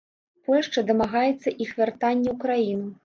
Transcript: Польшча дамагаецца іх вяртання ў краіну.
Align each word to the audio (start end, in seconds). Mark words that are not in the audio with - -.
Польшча 0.49 0.83
дамагаецца 0.87 1.53
іх 1.67 1.77
вяртання 1.81 2.29
ў 2.31 2.35
краіну. 2.47 2.91